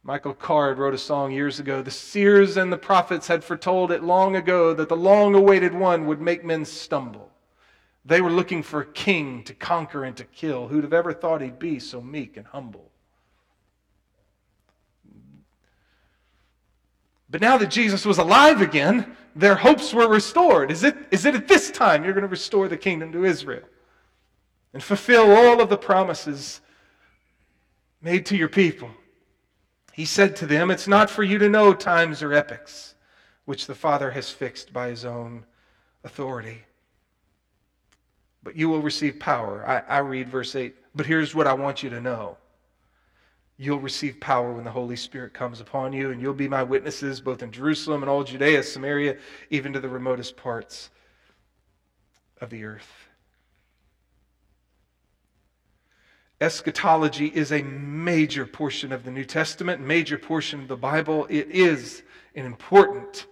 [0.02, 1.82] Michael Card wrote a song years ago.
[1.82, 6.06] The seers and the prophets had foretold it long ago that the long awaited one
[6.06, 7.30] would make men stumble.
[8.06, 10.68] They were looking for a king to conquer and to kill.
[10.68, 12.90] Who'd have ever thought he'd be so meek and humble?
[17.30, 20.70] But now that Jesus was alive again, their hopes were restored.
[20.70, 23.64] Is it, is it at this time you're going to restore the kingdom to Israel?
[24.72, 26.60] and fulfill all of the promises
[28.00, 28.90] made to your people.
[29.92, 32.94] He said to them, It's not for you to know times or epochs
[33.44, 35.44] which the Father has fixed by his own
[36.04, 36.58] authority.
[38.42, 39.66] But you will receive power.
[39.66, 40.76] I, I read verse 8.
[40.94, 42.36] But here's what I want you to know
[43.58, 47.20] you'll receive power when the Holy Spirit comes upon you, and you'll be my witnesses
[47.20, 49.18] both in Jerusalem and all Judea, Samaria,
[49.50, 50.90] even to the remotest parts
[52.40, 52.88] of the earth.
[56.40, 61.26] Eschatology is a major portion of the New Testament, major portion of the Bible.
[61.28, 62.04] It is
[62.36, 63.26] an important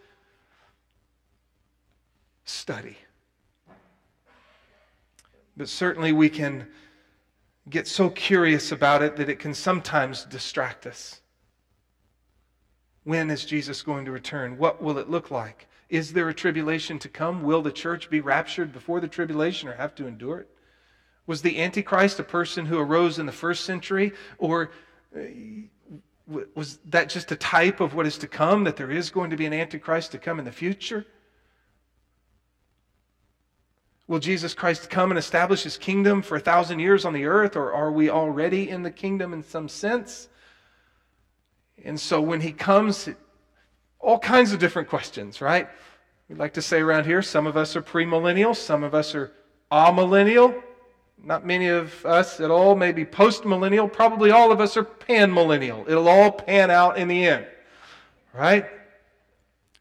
[2.44, 2.96] study.
[5.56, 6.66] But certainly we can
[7.68, 11.20] get so curious about it that it can sometimes distract us.
[13.04, 14.58] When is Jesus going to return?
[14.58, 15.68] What will it look like?
[15.88, 17.42] Is there a tribulation to come?
[17.42, 20.48] Will the church be raptured before the tribulation or have to endure it?
[21.26, 24.12] Was the Antichrist a person who arose in the first century?
[24.38, 24.70] Or
[25.16, 25.20] uh,
[26.54, 29.36] was that just a type of what is to come, that there is going to
[29.36, 31.06] be an Antichrist to come in the future?
[34.08, 37.56] Will Jesus Christ come and establish his kingdom for a thousand years on the earth,
[37.56, 40.28] or are we already in the kingdom in some sense?
[41.84, 43.08] And so when he comes,
[43.98, 45.68] all kinds of different questions, right?
[46.28, 49.32] We like to say around here some of us are premillennial, some of us are
[49.70, 50.62] amillennial.
[51.22, 53.88] Not many of us at all, maybe post millennial.
[53.88, 55.84] Probably all of us are pan millennial.
[55.88, 57.46] It'll all pan out in the end,
[58.32, 58.66] right?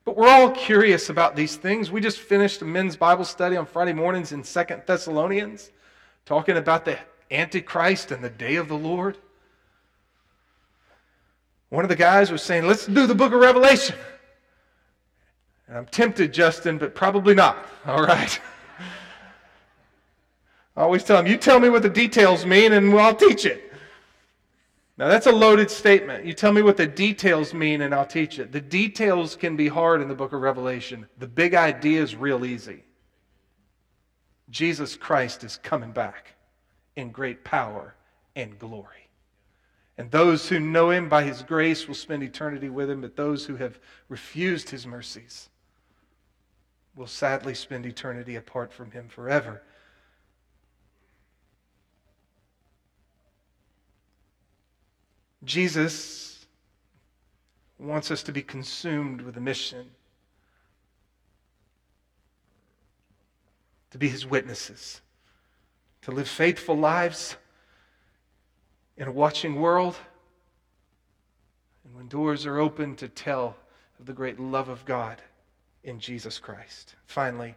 [0.06, 1.89] But we're all curious about these things.
[1.89, 5.72] We just finished a men's Bible study on Friday mornings in Second Thessalonians,
[6.26, 7.00] talking about the
[7.32, 9.18] Antichrist and the day of the Lord.
[11.70, 13.96] One of the guys was saying, Let's do the book of Revelation.
[15.67, 17.58] And I'm tempted, Justin, but probably not.
[17.88, 18.40] All right.
[20.77, 23.65] I always tell him, you tell me what the details mean and I'll teach it.
[24.98, 26.25] Now, that's a loaded statement.
[26.25, 28.52] You tell me what the details mean and I'll teach it.
[28.54, 31.06] The details can be hard in the book of Revelation.
[31.17, 32.83] The big idea is real easy.
[34.50, 36.35] Jesus Christ is coming back
[36.96, 37.96] in great power
[38.37, 39.10] and glory.
[39.98, 43.46] And those who know him by his grace will spend eternity with him, but those
[43.46, 43.79] who have
[44.10, 45.50] refused his mercies
[46.96, 49.62] will sadly spend eternity apart from him forever.
[55.46, 56.46] Jesus
[57.77, 59.91] wants us to be consumed with a mission
[63.96, 65.00] to be his witnesses,
[66.02, 67.37] to live faithful lives
[68.98, 69.96] in a watching world,
[71.85, 73.56] and when doors are open, to tell
[73.98, 75.21] of the great love of God
[75.85, 76.96] in Jesus Christ.
[77.06, 77.56] Finally,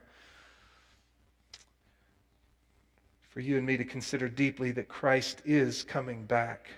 [3.30, 6.68] for you and me to consider deeply that Christ is coming back.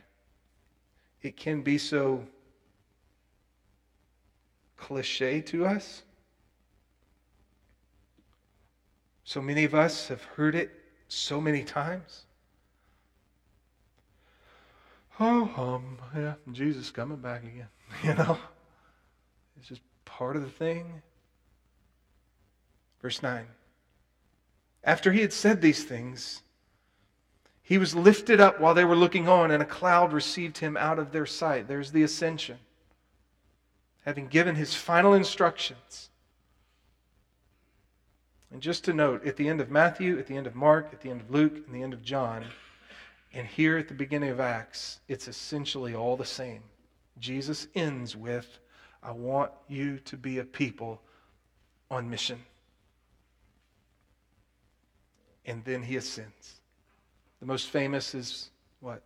[1.22, 2.24] It can be so
[4.76, 6.02] cliche to us.
[9.24, 10.70] So many of us have heard it
[11.08, 12.24] so many times.
[15.20, 17.68] Oh, um, yeah, Jesus coming back again.
[18.04, 18.38] You know,
[19.58, 21.02] it's just part of the thing.
[23.02, 23.46] Verse 9.
[24.84, 26.42] After he had said these things,
[27.70, 30.98] he was lifted up while they were looking on, and a cloud received him out
[30.98, 31.68] of their sight.
[31.68, 32.58] There's the ascension.
[34.04, 36.10] Having given his final instructions.
[38.50, 41.00] And just to note, at the end of Matthew, at the end of Mark, at
[41.00, 42.44] the end of Luke, and the end of John,
[43.32, 46.64] and here at the beginning of Acts, it's essentially all the same.
[47.20, 48.58] Jesus ends with,
[49.00, 51.00] I want you to be a people
[51.88, 52.42] on mission.
[55.46, 56.59] And then he ascends.
[57.40, 59.02] The most famous is what?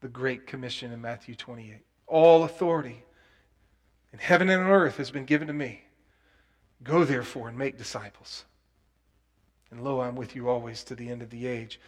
[0.00, 1.78] The Great Commission in Matthew 28.
[2.06, 3.04] All authority
[4.12, 5.82] in heaven and on earth has been given to me.
[6.82, 8.44] Go therefore and make disciples.
[9.70, 11.78] And lo, I'm with you always to the end of the age.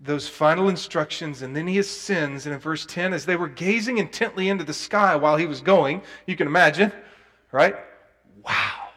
[0.00, 2.46] Those final instructions, and then he ascends.
[2.46, 5.60] And in verse 10, as they were gazing intently into the sky while he was
[5.60, 6.90] going, you can imagine,
[7.52, 7.76] right?
[8.42, 8.88] Wow.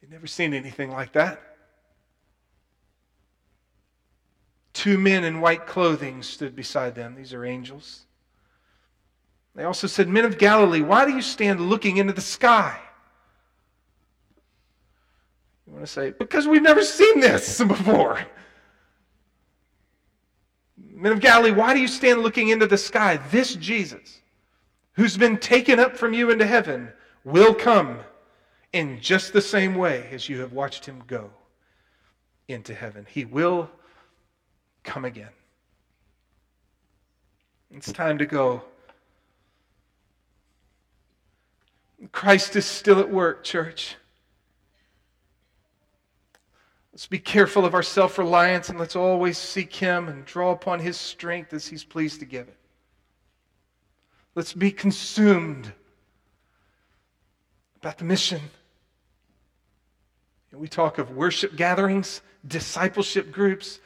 [0.00, 1.47] They'd never seen anything like that.
[4.78, 7.16] Two men in white clothing stood beside them.
[7.16, 8.06] These are angels.
[9.56, 12.78] They also said, Men of Galilee, why do you stand looking into the sky?
[15.66, 18.20] You want to say, Because we've never seen this before.
[20.76, 23.16] Men of Galilee, why do you stand looking into the sky?
[23.32, 24.20] This Jesus,
[24.92, 26.92] who's been taken up from you into heaven,
[27.24, 27.98] will come
[28.72, 31.30] in just the same way as you have watched him go
[32.46, 33.08] into heaven.
[33.10, 33.68] He will
[34.88, 35.28] come again.
[37.70, 38.62] It's time to go.
[42.10, 43.96] Christ is still at work, church.
[46.92, 50.80] Let's be careful of our self reliance and let's always seek Him and draw upon
[50.80, 52.56] His strength as He's pleased to give it.
[54.34, 55.70] Let's be consumed
[57.76, 58.40] about the mission.
[60.50, 63.80] We talk of worship gatherings, discipleship groups,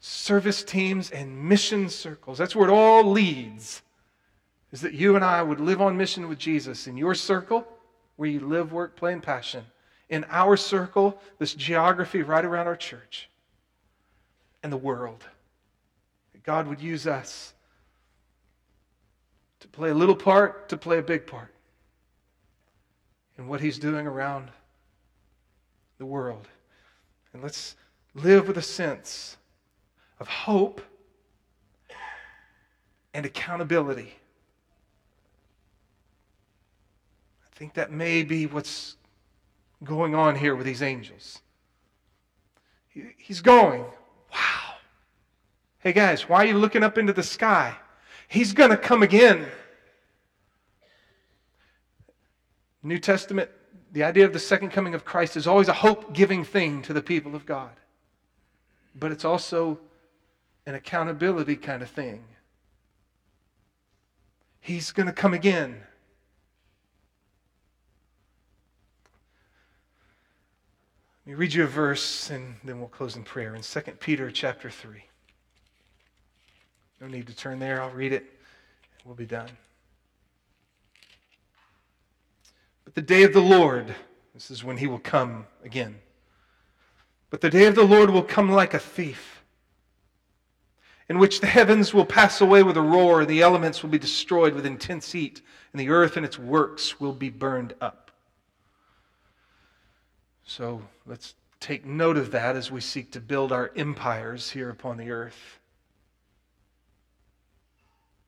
[0.00, 2.38] service teams, and mission circles.
[2.38, 3.82] That's where it all leads.
[4.70, 7.66] Is that you and I would live on mission with Jesus in your circle,
[8.16, 9.64] where you live, work, play, and passion.
[10.08, 13.28] In our circle, this geography right around our church
[14.62, 15.24] and the world.
[16.32, 17.54] That God would use us
[19.60, 21.52] to play a little part, to play a big part
[23.36, 24.50] in what He's doing around
[25.98, 26.46] the world.
[27.32, 27.74] And let's
[28.14, 29.37] live with a sense
[30.20, 30.80] of hope
[33.14, 34.12] and accountability.
[37.44, 38.96] I think that may be what's
[39.84, 41.40] going on here with these angels.
[43.16, 43.82] He's going,
[44.32, 44.74] wow.
[45.80, 47.76] Hey guys, why are you looking up into the sky?
[48.28, 49.46] He's going to come again.
[52.82, 53.50] New Testament,
[53.92, 56.92] the idea of the second coming of Christ is always a hope giving thing to
[56.92, 57.70] the people of God.
[58.94, 59.78] But it's also
[60.68, 62.22] an accountability kind of thing.
[64.60, 65.80] He's going to come again.
[71.24, 73.54] Let me read you a verse and then we'll close in prayer.
[73.54, 75.02] In 2 Peter chapter 3.
[77.00, 77.80] No need to turn there.
[77.80, 78.26] I'll read it.
[79.06, 79.48] We'll be done.
[82.84, 83.94] But the day of the Lord,
[84.34, 85.96] this is when he will come again.
[87.30, 89.37] But the day of the Lord will come like a thief
[91.08, 93.98] in which the heavens will pass away with a roar, and the elements will be
[93.98, 95.40] destroyed with intense heat,
[95.72, 98.10] and the earth and its works will be burned up.
[100.44, 104.96] So let's take note of that as we seek to build our empires here upon
[104.96, 105.58] the earth.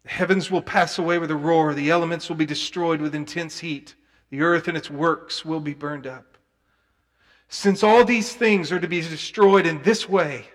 [0.04, 3.58] The heavens will pass away with a roar, the elements will be destroyed with intense
[3.58, 3.94] heat,
[4.30, 6.38] the earth and its works will be burned up.
[7.48, 10.46] Since all these things are to be destroyed in this way,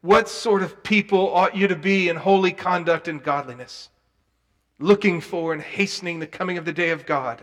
[0.00, 3.90] what sort of people ought you to be in holy conduct and godliness?
[4.78, 7.42] looking for and hastening the coming of the day of God,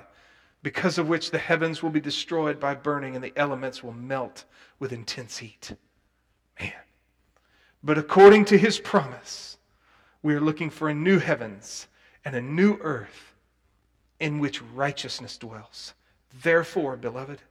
[0.63, 4.45] because of which the heavens will be destroyed by burning and the elements will melt
[4.79, 5.73] with intense heat.
[6.59, 6.71] Man.
[7.83, 9.57] But according to his promise,
[10.23, 11.87] we are looking for a new heavens
[12.23, 13.33] and a new earth
[14.19, 15.93] in which righteousness dwells.
[16.41, 17.41] Therefore, beloved,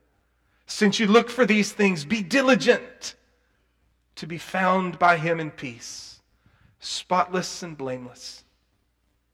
[0.66, 3.14] since you look for these things, be diligent
[4.16, 6.20] to be found by him in peace,
[6.78, 8.44] spotless and blameless,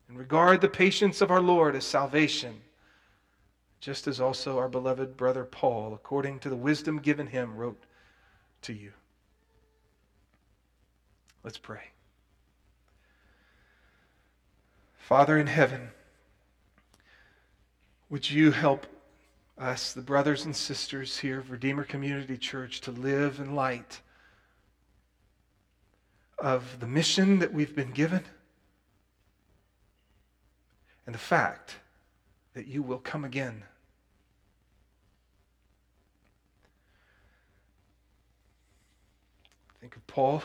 [0.08, 2.60] and regard the patience of our Lord as salvation,
[3.80, 7.82] just as also our beloved brother Paul, according to the wisdom given him, wrote
[8.62, 8.92] to you.
[11.42, 11.90] Let's pray.
[14.98, 15.90] Father in heaven,
[18.10, 18.86] would you help
[19.58, 24.00] us, the brothers and sisters here of Redeemer Community Church, to live in light
[26.40, 28.24] of the mission that we've been given
[31.06, 31.76] and the fact
[32.54, 33.64] that you will come again.
[39.80, 40.42] Think of Paul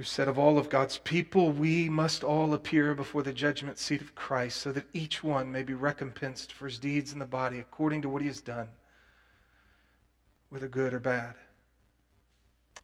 [0.00, 4.00] who said, Of all of God's people, we must all appear before the judgment seat
[4.00, 7.58] of Christ, so that each one may be recompensed for his deeds in the body
[7.58, 8.68] according to what he has done,
[10.48, 11.34] whether good or bad.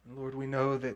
[0.07, 0.95] And Lord, we know that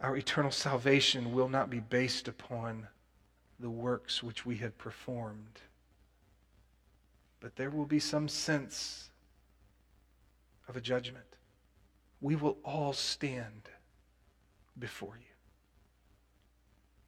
[0.00, 2.88] our eternal salvation will not be based upon
[3.60, 5.60] the works which we have performed,
[7.40, 9.10] but there will be some sense
[10.68, 11.24] of a judgment.
[12.20, 13.68] We will all stand
[14.78, 15.24] before you.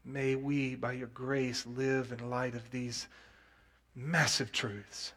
[0.05, 3.07] May we, by your grace, live in light of these
[3.95, 5.13] massive truths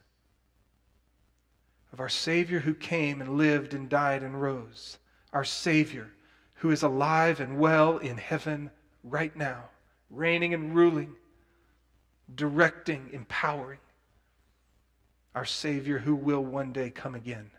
[1.94, 4.98] of our Savior who came and lived and died and rose,
[5.32, 6.10] our Savior
[6.56, 8.72] who is alive and well in heaven
[9.04, 9.66] right now,
[10.10, 11.14] reigning and ruling,
[12.34, 13.80] directing, empowering,
[15.36, 17.50] our Savior who will one day come again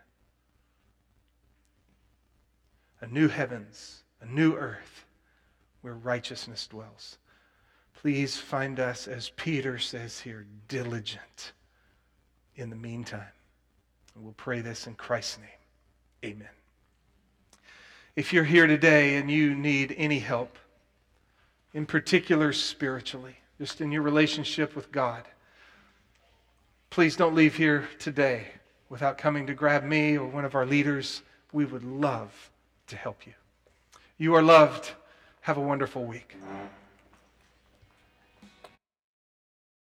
[3.01, 5.05] a new heavens, a new earth
[5.81, 7.19] where righteousness dwells.
[7.93, 11.51] Please find us, as Peter says here, diligent
[12.55, 13.34] in the meantime.
[14.15, 16.33] And we'll pray this in Christ's name.
[16.33, 16.49] Amen.
[18.15, 20.57] If you're here today and you need any help,
[21.73, 25.27] in particular spiritually, just in your relationship with God,
[26.89, 28.47] please don't leave here today
[28.87, 31.21] without coming to grab me or one of our leaders.
[31.51, 32.51] We would love
[32.87, 33.33] to help you.
[34.17, 34.91] You are loved.
[35.41, 36.37] Have a wonderful week.